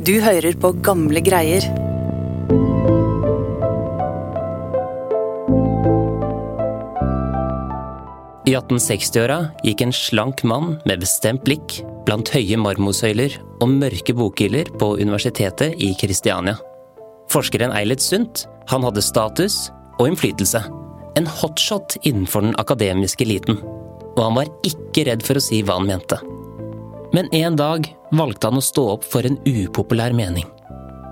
[0.00, 1.60] Du hører på gamle greier.
[8.48, 14.72] I 1860-åra gikk en slank mann med bestemt blikk blant høye marmorsøyler og mørke bokhyller
[14.80, 16.56] på universitetet i Kristiania.
[17.28, 19.66] Forskeren Eilert Sundt han hadde status
[19.98, 20.64] og innflytelse.
[21.20, 23.60] En hotshot innenfor den akademiske eliten.
[24.16, 26.16] Og han var ikke redd for å si hva han mente.
[27.12, 30.46] Men en dag valgte han å stå opp for en upopulær mening.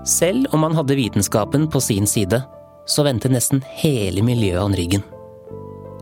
[0.07, 2.41] Selv om han hadde vitenskapen på sin side,
[2.89, 5.03] så vendte nesten hele miljøet han ryggen.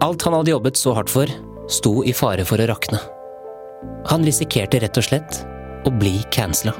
[0.05, 1.31] Alt han hadde jobbet så hardt for,
[1.67, 3.01] sto i fare for å rakne.
[4.07, 5.41] Han risikerte rett og slett
[5.85, 6.75] å bli cancela.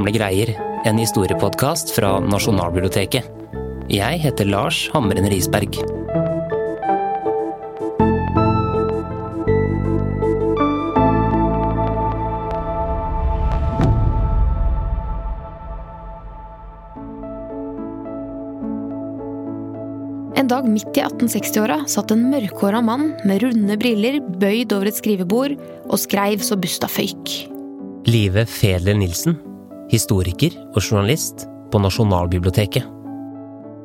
[0.00, 0.54] Gamle greier,
[0.88, 3.26] en historiepodkast fra Nasjonalbiblioteket.
[3.92, 5.76] Jeg heter Lars Hamren Risberg.
[20.32, 24.96] En dag midt i 1860-åra satt en mørkhåra mann med runde briller bøyd over et
[24.96, 25.58] skrivebord
[25.90, 27.36] og skreiv så busta føyk.
[28.08, 29.36] Live Fedler Nilsen,
[29.90, 32.86] historiker og journalist på Nasjonalbiblioteket.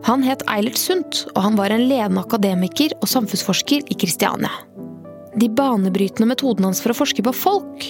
[0.05, 4.51] Han het Eilert Sundt, og han var en ledende akademiker og samfunnsforsker i Kristiania.
[5.35, 7.87] De banebrytende metodene hans for å forske på folk,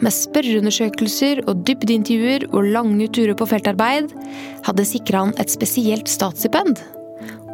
[0.00, 4.14] med spørreundersøkelser og dybdeintervjuer og lange turer på feltarbeid,
[4.64, 6.80] hadde sikra han et spesielt statsstipend.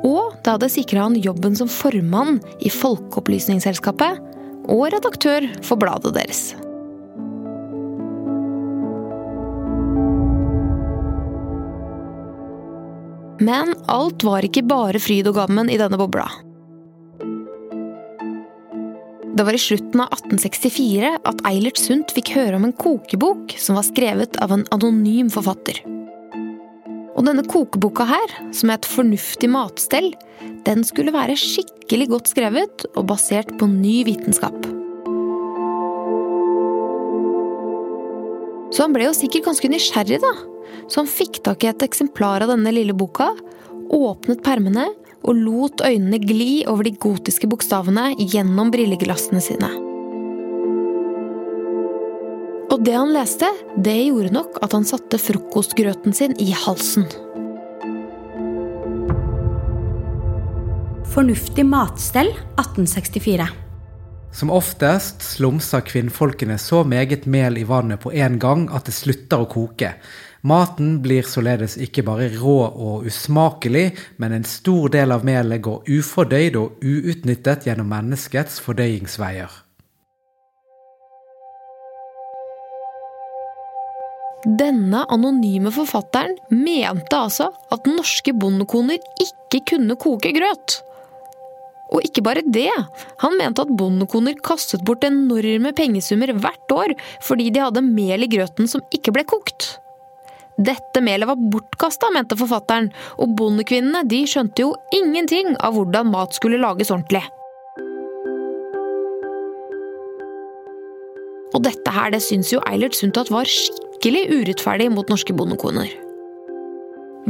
[0.07, 4.21] Og det hadde sikra han jobben som formann i Folkeopplysningsselskapet
[4.71, 6.53] og redaktør for bladet deres.
[13.41, 16.27] Men alt var ikke bare fryd og gammen i denne bobla.
[19.33, 23.79] Det var i slutten av 1864 at Eilert Sundt fikk høre om en kokebok som
[23.79, 25.81] var skrevet av en anonym forfatter.
[27.17, 30.13] Og denne kokeboka her, som het Fornuftig matstell,
[30.69, 34.82] den skulle være skikkelig godt skrevet og basert på ny vitenskap.
[38.73, 40.33] Så han ble jo sikkert ganske nysgjerrig, da.
[40.89, 43.31] Så han fikk tak i et eksemplar av denne lille boka,
[43.93, 44.89] åpnet permene
[45.23, 49.71] og lot øynene gli over de gotiske bokstavene gjennom brilleglassene sine.
[52.73, 57.05] Og det han leste, det gjorde nok at han satte frokostgrøten sin i halsen.
[61.13, 63.62] Fornuftig matstell 1864.
[64.33, 69.45] Som oftest slumser kvinnfolkene så meget mel i vannet på en gang at det slutter
[69.45, 69.91] å koke.
[70.43, 75.85] Maten blir således ikke bare rå og usmakelig, men en stor del av melet går
[75.99, 79.53] ufordøyd og uutnyttet gjennom menneskets fordøyingsveier.
[84.43, 90.81] Denne anonyme forfatteren mente altså at norske bondekoner ikke kunne koke grøt.
[91.93, 92.71] Og ikke bare det,
[93.21, 96.95] han mente at bondekoner kastet bort enorme pengesummer hvert år
[97.25, 99.75] fordi de hadde mel i grøten som ikke ble kokt.
[100.63, 106.37] Dette melet var bortkasta, mente forfatteren, og bondekvinnene de skjønte jo ingenting av hvordan mat
[106.37, 107.25] skulle lages ordentlig.
[111.53, 115.91] Og dette her, det syns jo Eilert Sundtatt var skikkelig urettferdig mot norske bondekoner.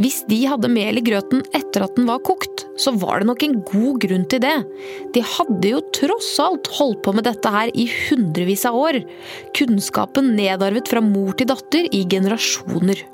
[0.01, 3.43] Hvis de hadde mel i grøten etter at den var kokt, så var det nok
[3.45, 4.55] en god grunn til det.
[5.13, 9.03] De hadde jo tross alt holdt på med dette her i hundrevis av år.
[9.59, 13.05] Kunnskapen nedarvet fra mor til datter i generasjoner.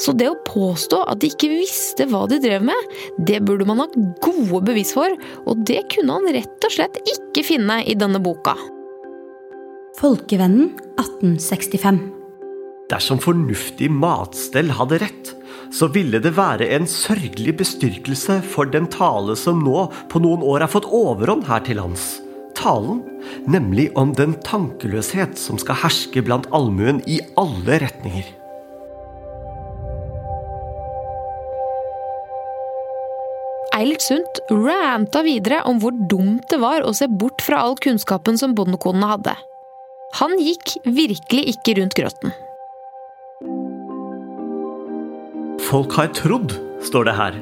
[0.00, 3.82] Så det å påstå at de ikke visste hva de drev med, det burde man
[3.82, 3.88] ha
[4.24, 5.12] gode bevis for,
[5.44, 8.56] og det kunne han rett og slett ikke finne i denne boka.
[10.00, 12.00] Folkevennen 1865.
[12.90, 15.34] Dersom fornuftig matstell hadde rett,
[15.72, 20.66] så ville det være en sørgelig bestyrkelse for den tale som nå på noen år
[20.66, 22.18] har fått overhånd her til lands.
[22.58, 23.00] Talen,
[23.48, 28.26] nemlig om den tankeløshet som skal herske blant allmuen i alle retninger.
[33.80, 38.36] Eilert Sundt ranta videre om hvor dumt det var å se bort fra all kunnskapen
[38.36, 39.36] som bondekonene hadde.
[40.18, 42.34] Han gikk virkelig ikke rundt grøten.
[45.70, 46.50] Folk har trodd,
[46.82, 47.36] står det her.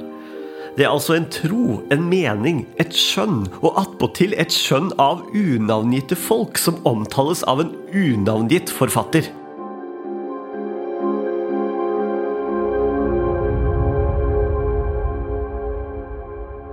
[0.77, 6.19] Det er altså en tro, en mening, et skjønn, og attpåtil et skjønn av unavngitte
[6.19, 9.31] folk som omtales av en unavngitt forfatter.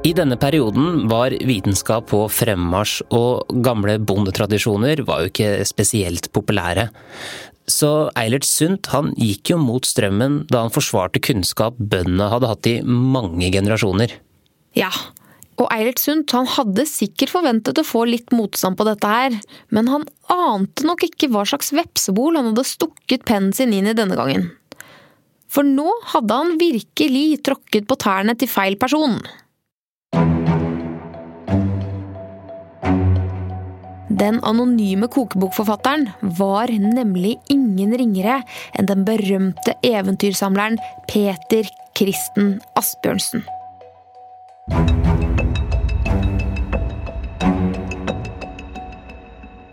[0.05, 6.89] I denne perioden var vitenskap på fremmarsj, og gamle bondetradisjoner var jo ikke spesielt populære.
[7.71, 12.69] Så Eilert Sundt han gikk jo mot strømmen da han forsvarte kunnskap bøndene hadde hatt
[12.69, 14.13] i mange generasjoner.
[14.77, 14.91] Ja,
[15.55, 19.37] og Eilert Sundt han hadde sikkert forventet å få litt motstand på dette her,
[19.73, 23.95] men han ante nok ikke hva slags vepsebol han hadde stukket pennen sin inn i
[23.97, 24.51] denne gangen.
[25.49, 29.21] For nå hadde han virkelig tråkket på tærne til feil person.
[34.15, 36.05] Den anonyme kokebokforfatteren
[36.37, 38.37] var nemlig ingen ringere
[38.77, 40.77] enn den berømte eventyrsamleren
[41.09, 41.67] Peter
[41.97, 43.43] Kristen Asbjørnsen.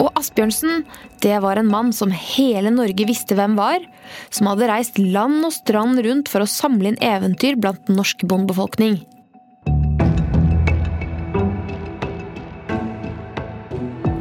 [0.02, 0.82] Og Asbjørnsen,
[1.22, 3.78] det var en mann som hele Norge visste hvem var,
[4.34, 9.04] som hadde reist land og strand rundt for å samle inn eventyr blant norsk bondebefolkning.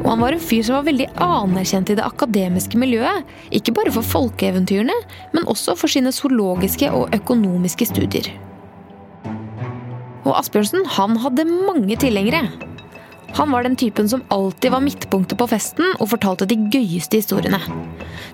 [0.02, 3.22] Og han var en fyr som var veldig anerkjent i det akademiske miljøet.
[3.54, 4.96] Ikke bare for folkeeventyrene,
[5.34, 8.32] men også for sine zoologiske og økonomiske studier.
[10.22, 12.44] Og Asbjørnsen han hadde mange tilhengere.
[13.38, 17.62] Han var den typen som alltid var midtpunktet på festen og fortalte de gøyeste historiene.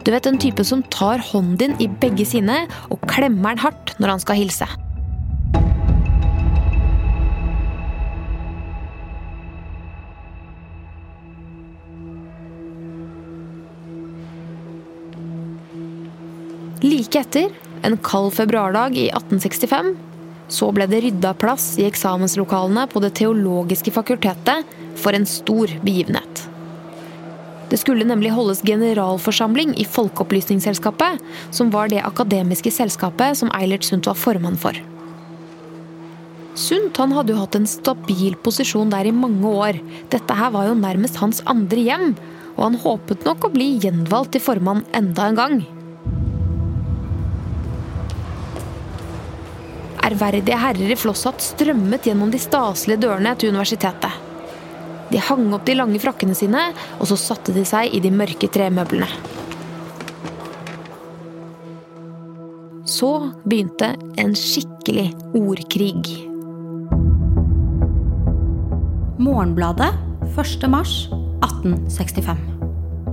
[0.02, 3.94] Du vet den typen som tar hånden din i begge sine og klemmer den hardt
[4.00, 4.66] når han skal hilse.
[16.82, 17.50] Like etter,
[17.82, 19.96] en kald februardag i 1865,
[20.48, 26.44] så ble det rydda plass i eksamenslokalene på Det teologiske fakultetet for en stor begivenhet.
[27.68, 31.18] Det skulle nemlig holdes generalforsamling i Folkeopplysningsselskapet,
[31.50, 34.78] som var det akademiske selskapet som Eilert Sundt var formann for.
[36.58, 39.80] Sundt han hadde jo hatt en stabil posisjon der i mange år.
[40.14, 42.14] Dette her var jo nærmest hans andre hjem,
[42.56, 45.60] og han håpet nok å bli gjenvalgt til formann enda en gang.
[50.08, 54.14] Ærverdige herrer i flosshatt strømmet gjennom de staselige dørene til universitetet.
[55.12, 56.62] De hang opp de lange frakkene sine,
[56.96, 59.08] og så satte de seg i de mørke tremøblene.
[62.88, 63.10] Så
[63.44, 66.00] begynte en skikkelig ordkrig.
[69.20, 69.92] Morgenbladet
[70.32, 70.68] 1.
[70.72, 70.94] mars
[71.44, 72.40] 1865.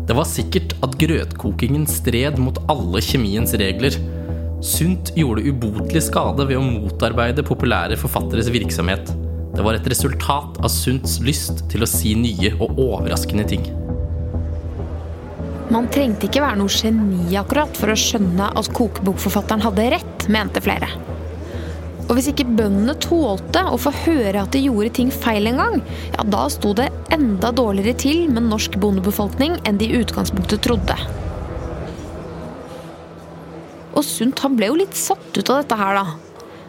[0.05, 3.97] Det var sikkert at grøtkokingen stred mot alle kjemiens regler.
[4.63, 9.11] Sundt gjorde ubotelig skade ved å motarbeide populære forfatteres virksomhet.
[9.55, 13.65] Det var et resultat av Sundts lyst til å si nye og overraskende ting.
[15.73, 20.61] Man trengte ikke være noe geni akkurat for å skjønne at kokebokforfatteren hadde rett, mente
[20.63, 20.89] flere.
[22.05, 25.79] Og hvis ikke bøndene tålte å få høre at de gjorde ting feil en gang,
[26.13, 30.99] ja, da sto det enda dårligere til med norsk bondebefolkning enn de i utgangspunktet trodde.
[33.95, 36.05] Og Sundt han ble jo litt satt ut av dette her, da.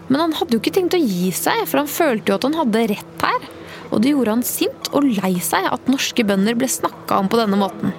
[0.06, 2.58] Men han hadde jo ikke tenkt å gi seg, for han følte jo at han
[2.61, 3.49] hadde rett her.
[3.90, 7.40] Og det gjorde han sint og lei seg at norske bønder ble snakka om på
[7.40, 7.94] denne måten.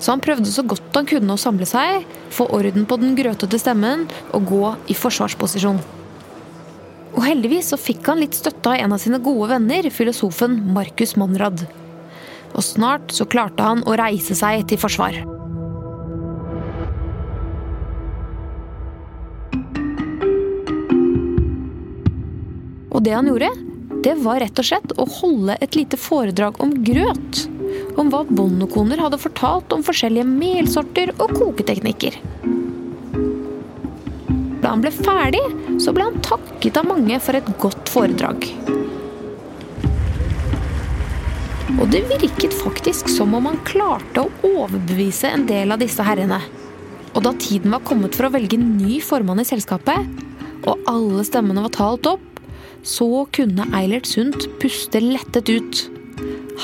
[0.00, 3.58] Så han prøvde så godt han kunne å samle seg, få orden på den grøtete
[3.60, 5.82] stemmen og gå i forsvarsposisjon.
[7.10, 11.16] Og heldigvis så fikk han litt støtte av en av sine gode venner, filosofen Marcus
[11.20, 11.66] Monrad.
[12.54, 15.20] Og snart så klarte han å reise seg til forsvar.
[23.00, 23.48] Og det han gjorde,
[24.04, 27.38] det var rett og slett å holde et lite foredrag om grøt.
[27.96, 32.18] Om hva bondekoner hadde fortalt om forskjellige melsorter og koketeknikker.
[34.60, 35.40] Da han ble ferdig,
[35.80, 38.44] så ble han takket av mange for et godt foredrag.
[41.80, 46.44] Og det virket faktisk som om han klarte å overbevise en del av disse herrene.
[47.14, 50.20] Og da tiden var kommet for å velge ny formann i selskapet,
[50.68, 52.29] og alle stemmene var talt opp,
[52.86, 55.82] så kunne Eilert Sundt puste lettet ut.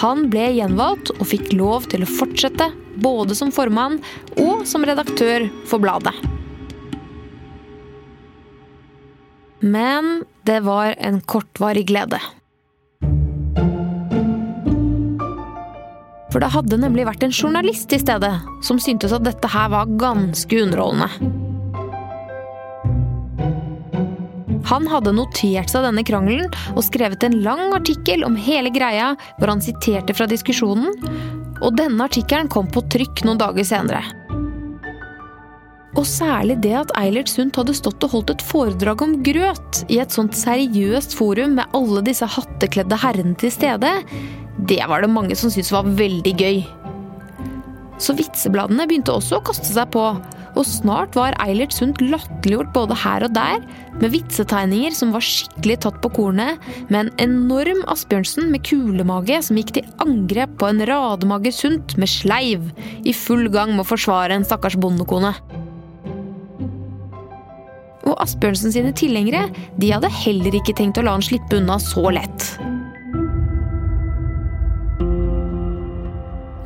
[0.02, 2.70] Han ble gjenvalgt og fikk lov til å fortsette,
[3.00, 3.98] både som formann
[4.40, 6.14] og som redaktør for bladet.
[9.64, 12.20] Men det var en kortvarig glede.
[16.32, 18.34] For det hadde nemlig vært en journalist i stedet
[18.66, 21.45] som syntes at dette her var ganske underholdende.
[24.66, 29.52] Han hadde notert seg denne krangelen og skrevet en lang artikkel om hele greia, hvor
[29.54, 30.94] han siterte fra diskusjonen,
[31.62, 34.02] og denne artikkelen kom på trykk noen dager senere.
[35.96, 40.00] Og særlig det at Eilert Sundt hadde stått og holdt et foredrag om grøt i
[40.02, 43.94] et sånt seriøst forum med alle disse hattekledde herrene til stede,
[44.68, 46.60] det var det mange som syntes var veldig gøy.
[48.02, 50.04] Så vitsebladene begynte også å kaste seg på,
[50.56, 53.60] og snart var Eilert Sundt latterliggjort både her og der,
[54.00, 59.60] med vitsetegninger som var skikkelig tatt på kornet, med en enorm Asbjørnsen med kulemage som
[59.60, 62.70] gikk til angrep på en rademager Sundt med sleiv,
[63.04, 65.34] i full gang med å forsvare en stakkars bondekone.
[68.06, 72.08] Og Asbjørnsen sine tilhengere de hadde heller ikke tenkt å la han slippe unna så
[72.14, 72.48] lett.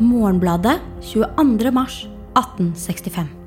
[0.00, 0.78] Morgenbladet
[1.10, 1.74] 22.
[1.74, 2.04] mars
[2.38, 3.39] 1865.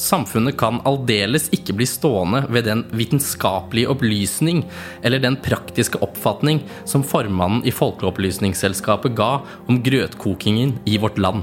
[0.00, 4.64] Samfunnet kan aldeles ikke bli stående ved den vitenskapelige opplysning
[5.04, 11.42] eller den praktiske oppfatning som formannen i Folkeopplysningsselskapet ga om grøtkokingen i vårt land.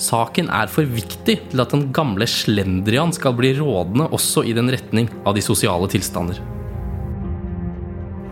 [0.00, 4.72] Saken er for viktig til at den gamle slendrian skal bli rådende også i den
[4.72, 6.40] retning av de sosiale tilstander.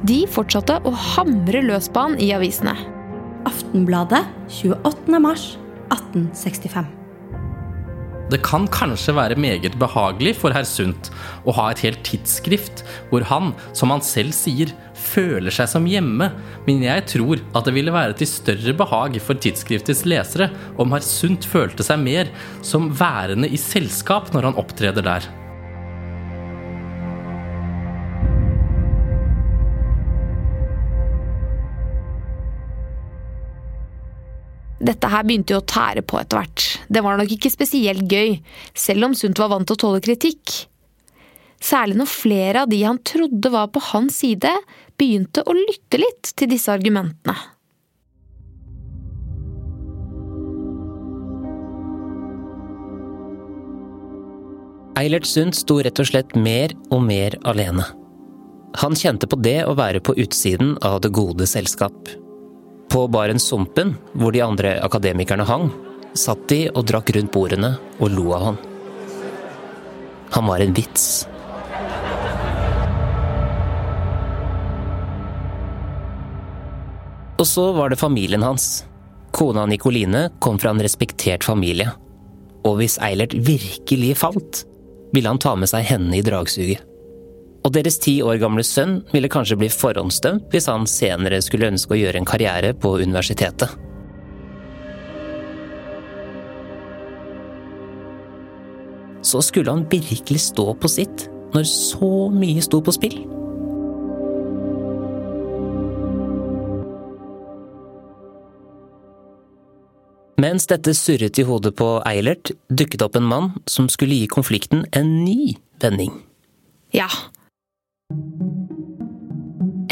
[0.03, 2.75] De fortsatte å hamre løs på han i avisene.
[3.47, 5.21] Aftenbladet 28.
[8.33, 8.39] mars 1865.
[8.39, 11.11] Det kan kanskje være meget behagelig for herr Sundt
[11.45, 16.31] å ha et helt tidsskrift hvor han, som han selv sier, føler seg som hjemme,
[16.67, 21.03] men jeg tror at det ville være til større behag for tidsskriftets lesere om herr
[21.03, 22.31] Sundt følte seg mer
[22.63, 25.29] som værende i selskap når han opptreder der.
[34.83, 36.72] Dette her begynte jo å tære på etter hvert.
[36.93, 38.37] Det var nok ikke spesielt gøy,
[38.77, 40.67] selv om Sundt var vant til å tåle kritikk.
[41.63, 44.51] Særlig når flere av de han trodde var på hans side,
[45.01, 47.37] begynte å lytte litt til disse argumentene.
[55.01, 57.87] Eilert Sundt sto rett og slett mer og mer alene.
[58.83, 62.11] Han kjente på det å være på utsiden av det gode selskap.
[62.93, 65.71] På Barentssumpen, hvor de andre akademikerne hang,
[66.19, 68.61] satt de og drakk rundt bordene og lo av han.
[70.33, 71.27] Han var en vits.
[77.43, 78.85] Og så var det familien hans.
[79.33, 81.91] Kona Nikoline kom fra en respektert familie.
[82.63, 84.63] Og hvis Eilert virkelig falt,
[85.13, 86.85] ville han ta med seg henne i dragsuget.
[87.63, 91.95] Og deres ti år gamle sønn ville kanskje bli forhåndsdømt hvis han senere skulle ønske
[91.95, 93.71] å gjøre en karriere på universitetet.
[99.33, 103.15] Så skulle han virkelig stå på sitt når så mye sto på spill?
[110.43, 114.85] Mens dette surret i hodet på Eilert, dukket opp en mann som skulle gi konflikten
[114.93, 116.13] en ny vending.
[116.93, 117.09] Ja.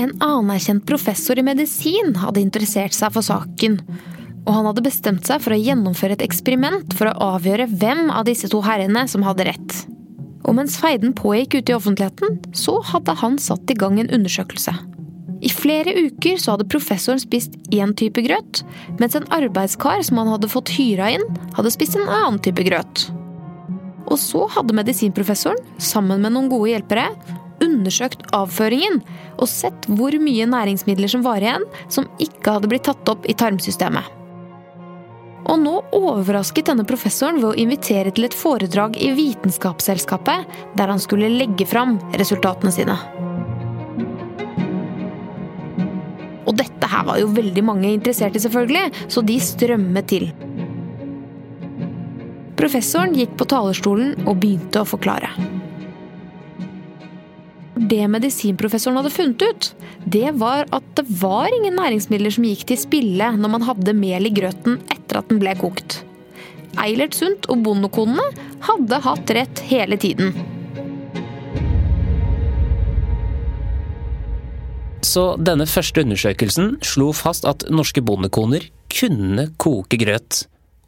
[0.00, 3.78] En anerkjent professor i medisin hadde interessert seg for saken,
[4.46, 8.26] og han hadde bestemt seg for å gjennomføre et eksperiment for å avgjøre hvem av
[8.28, 9.76] disse to herrene som hadde rett.
[10.48, 14.74] Og mens feiden pågikk ute i offentligheten, så hadde han satt i gang en undersøkelse.
[15.40, 18.62] I flere uker så hadde professoren spist én type grøt,
[19.00, 21.24] mens en arbeidskar som han hadde fått hyra inn,
[21.56, 23.06] hadde spist en annen type grøt.
[24.10, 27.08] Og så hadde medisinprofessoren, sammen med noen gode hjelpere,
[27.60, 29.02] undersøkt avføringen
[29.36, 33.36] og sett hvor mye næringsmidler som var igjen som ikke hadde blitt tatt opp i
[33.36, 34.19] tarmsystemet.
[35.50, 40.46] Og nå overrasket denne professoren ved å invitere til et foredrag i Vitenskapsselskapet,
[40.78, 42.94] der han skulle legge fram resultatene sine.
[46.46, 50.30] Og dette her var jo veldig mange interessert i, selvfølgelig, så de strømmet til.
[52.60, 55.32] Professoren gikk på talerstolen og begynte å forklare.
[57.90, 59.68] Det medisinprofessoren hadde funnet ut,
[60.06, 64.28] det var at det var ingen næringsmidler som gikk til spille når man hadde mel
[64.28, 66.04] i grøten etter at den ble kokt.
[66.78, 68.22] Eilert Sundt og bondekonene
[68.62, 70.30] hadde hatt rett hele tiden.
[75.02, 80.44] Så denne første undersøkelsen slo fast at norske bondekoner kunne koke grøt.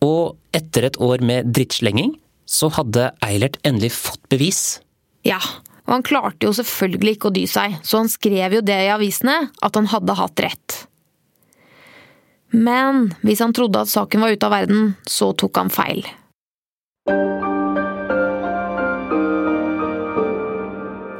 [0.06, 2.14] Og etter et år med drittslenging,
[2.46, 4.78] så hadde Eilert endelig fått bevis.
[5.26, 8.78] Ja, og han klarte jo selvfølgelig ikke å dy seg, så han skrev jo det
[8.84, 10.78] i avisene, at han hadde hatt rett.
[12.52, 16.04] Men hvis han trodde at saken var ute av verden, så tok han feil.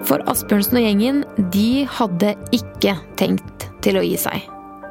[0.07, 1.23] For Asbjørnsen og gjengen,
[1.55, 4.45] de hadde ikke tenkt til å gi seg.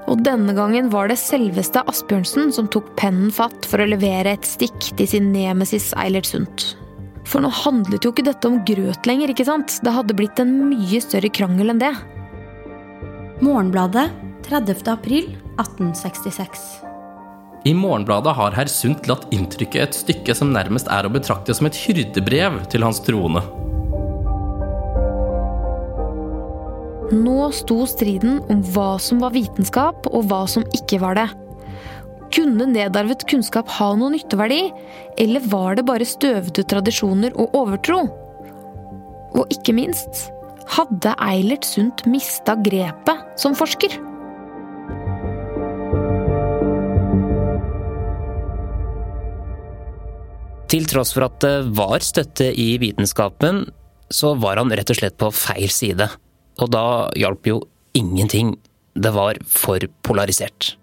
[0.10, 4.48] Og denne gangen var det selveste Asbjørnsen som tok pennen fatt for å levere et
[4.48, 6.72] stikk til sin nemesis Eilert Sundt.
[7.28, 9.78] For nå handlet jo ikke dette om grøt lenger, ikke sant?
[9.84, 11.94] Det hadde blitt en mye større krangel enn det.
[13.42, 14.10] Morgenbladet
[14.48, 14.86] 30.
[14.92, 15.30] april
[15.62, 16.64] 1866.
[17.66, 21.70] I Morgenbladet har herr Sundt latt inntrykke et stykke som nærmest er å betrakte som
[21.70, 23.44] et hyrdebrev til hans troende.
[27.12, 31.28] Nå sto striden om hva som var vitenskap, og hva som ikke var det.
[32.32, 34.62] Kunne nedarvet kunnskap ha noen nytteverdi,
[35.20, 38.06] eller var det bare støvete tradisjoner og overtro?
[39.36, 40.30] Og ikke minst,
[40.72, 44.00] hadde Eilert Sundt mista grepet som forsker?
[50.72, 53.66] Til tross for at det var støtte i vitenskapen,
[54.08, 56.08] så var han rett og slett på feil side.
[56.64, 56.86] Og da
[57.20, 57.64] hjalp jo
[57.98, 58.56] ingenting.
[58.96, 60.78] Det var for polarisert.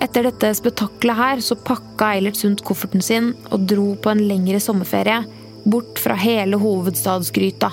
[0.00, 4.60] Etter dette spetakkelet her så pakka Eilert Sundt kofferten sin og dro på en lengre
[4.62, 5.20] sommerferie,
[5.68, 7.68] bort fra hele hovedstadsgryta.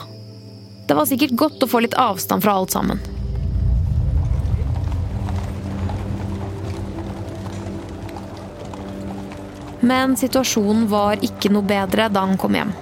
[0.88, 3.00] Det var sikkert godt å få litt avstand fra alt sammen.
[9.88, 12.74] Men situasjonen var ikke noe bedre da han kom hjem.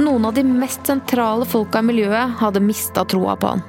[0.00, 3.64] Noen av de mest sentrale folka i miljøet hadde mista troa på han.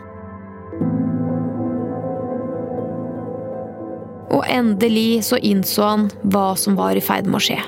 [4.33, 7.61] Og endelig så innså han hva som var i ferd med å skje.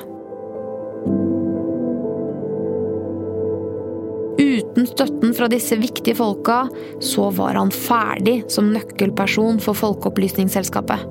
[4.76, 6.66] Uten støtten fra disse viktige folka,
[7.00, 11.06] så var han ferdig som nøkkelperson for Folkeopplysningsselskapet.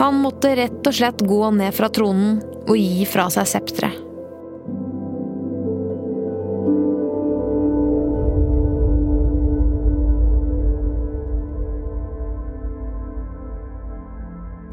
[0.00, 4.09] Han måtte rett og slett gå ned fra tronen og gi fra seg septeret.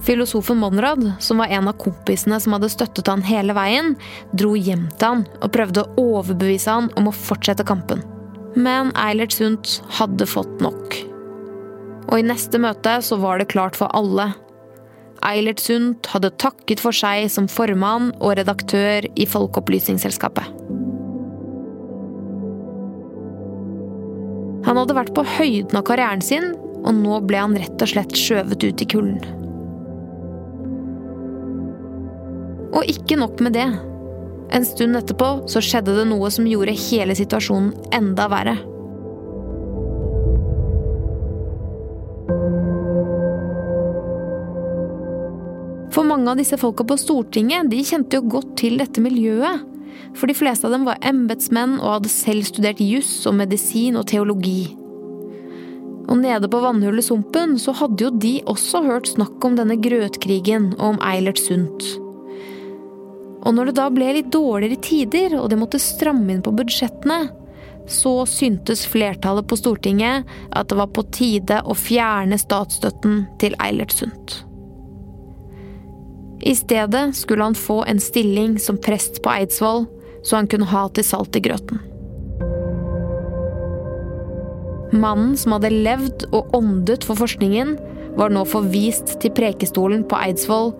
[0.08, 3.90] Filosofen Monrad, som var en av kompisene som hadde støttet han hele veien,
[4.32, 8.00] dro hjem til han og prøvde å overbevise han om å fortsette kampen.
[8.56, 10.96] Men Eilert Sundt hadde fått nok.
[12.08, 14.30] Og i neste møte så var det klart for alle.
[15.28, 20.48] Eilert Sundt hadde takket for seg som formann og redaktør i Folkeopplysningsselskapet.
[24.70, 26.54] Han hadde vært på høyden av karrieren sin,
[26.88, 29.47] og nå ble han rett og slett skjøvet ut i kulden.
[32.74, 33.68] Og ikke nok med det.
[34.56, 38.56] En stund etterpå så skjedde det noe som gjorde hele situasjonen enda verre.
[45.98, 49.64] For mange av disse folka på Stortinget de kjente jo godt til dette miljøet.
[50.18, 54.08] For de fleste av dem var embetsmenn og hadde selv studert juss og medisin og
[54.12, 54.76] teologi.
[56.08, 60.72] Og nede på vannhullet Sumpen så hadde jo de også hørt snakk om denne grøtkrigen
[60.78, 62.07] og om Eilert Sundt.
[63.46, 67.28] Og når det da ble litt dårligere tider, og de måtte stramme inn på budsjettene,
[67.88, 73.96] så syntes flertallet på Stortinget at det var på tide å fjerne statsstøtten til Eilert
[73.96, 74.42] Sundt.
[76.44, 79.88] I stedet skulle han få en stilling som prest på Eidsvoll,
[80.24, 81.80] så han kunne ha til salt i grøten.
[84.98, 87.76] Mannen som hadde levd og åndet for forskningen,
[88.18, 90.72] var nå forvist til prekestolen på Eidsvoll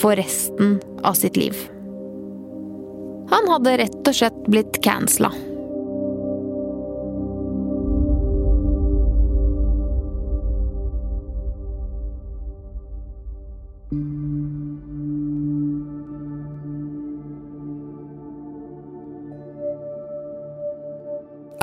[0.00, 1.56] for resten av sitt liv.
[3.32, 5.32] Han hadde rett og slett blitt cancela.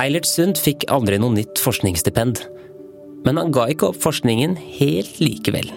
[0.01, 2.41] Eilert Sundt fikk aldri noe nytt forskningsstipend.
[3.21, 5.67] Men han ga ikke opp forskningen helt likevel.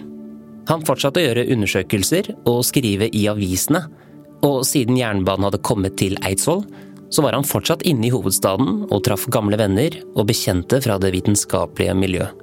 [0.71, 3.83] Han fortsatte å gjøre undersøkelser og skrive i avisene.
[4.45, 6.65] Og siden jernbanen hadde kommet til Eidsvoll,
[7.15, 11.13] så var han fortsatt inne i hovedstaden og traff gamle venner og bekjente fra det
[11.15, 12.41] vitenskapelige miljøet.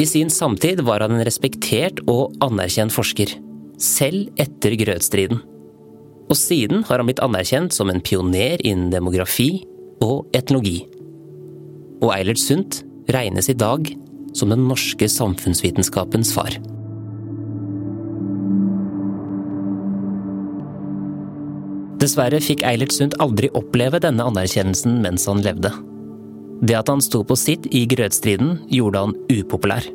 [0.00, 3.34] I sin samtid var han en respektert og anerkjent forsker,
[3.78, 5.42] selv etter grøtstriden.
[6.32, 9.62] Og siden har han blitt anerkjent som en pioner innen demografi
[10.02, 10.80] og etnologi.
[12.02, 12.80] Og Eilert Sundt
[13.12, 13.92] regnes i dag
[14.34, 16.56] som den norske samfunnsvitenskapens far.
[22.02, 25.70] Dessverre fikk Eilert Sundt aldri oppleve denne anerkjennelsen mens han levde.
[26.62, 29.86] Det at han sto på sitt i grøtstriden, gjorde han upopulær.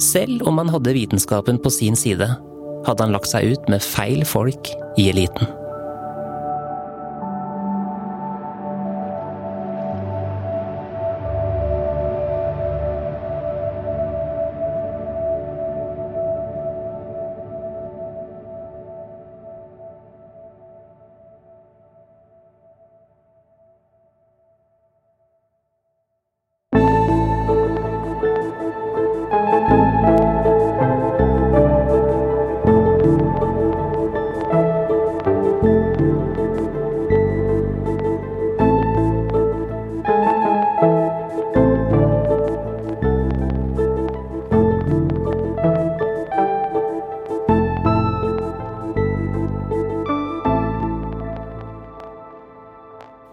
[0.00, 2.28] Selv om han hadde vitenskapen på sin side,
[2.88, 5.48] hadde han lagt seg ut med feil folk i eliten.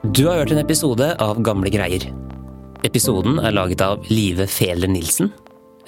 [0.01, 2.01] Du har hørt en episode av Gamle greier.
[2.81, 5.29] Episoden er laget av Live Fehler Nilsen,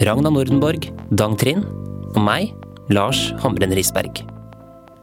[0.06, 0.86] Ragna Nordenborg,
[1.18, 1.66] Dang Trind
[2.12, 2.52] og meg,
[2.94, 4.22] Lars Hamren Risberg.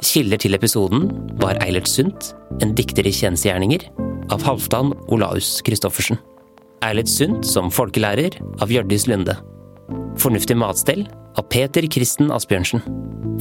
[0.07, 1.09] Kilder til episoden
[1.43, 2.31] var Eilert Sundt,
[2.63, 3.89] en dikter i tjenestegjerninger,
[4.31, 6.21] av Halvdan Olaus Christoffersen.
[6.87, 9.35] Eilert Sundt som folkelærer av Hjørdis Lunde.
[10.23, 11.03] Fornuftig matstell
[11.35, 12.87] av Peter Kristen Asbjørnsen.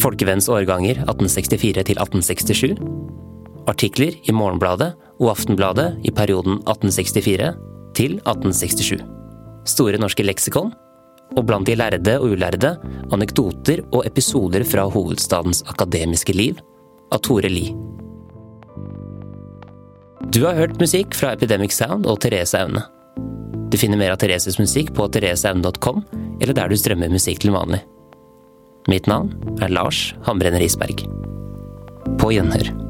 [0.02, 3.19] Folkevenns årganger 1864 til 1867
[3.68, 7.52] artikler i Morgenbladet og Aftenbladet i perioden 1864
[7.98, 9.04] til 1867.
[9.70, 10.72] Store norske leksikon,
[11.38, 12.74] og blant de lærde og ulærde
[13.14, 16.62] anekdoter og episoder fra hovedstadens akademiske liv
[17.14, 17.76] av Tore Lie.
[20.30, 22.84] Du har hørt musikk fra Epidemic Sound og Therese Aune.
[23.70, 26.04] Du finner mer av Thereses musikk på thereseaune.com,
[26.42, 27.84] eller der du strømmer musikk til vanlig.
[28.90, 31.06] Mitt navn er Lars Hambrenner Isberg.
[32.18, 32.89] På gjenhør.